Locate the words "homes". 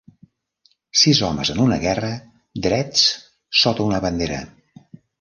1.27-1.51